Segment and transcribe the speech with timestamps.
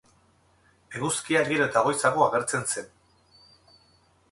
[0.99, 2.91] Eguzkia gero eta goizago agertzen zen.